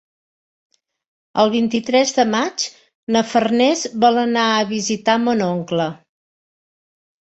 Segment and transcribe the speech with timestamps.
[1.43, 2.65] El vint-i-tres de maig
[3.17, 5.87] na Farners vol anar a visitar mon oncle.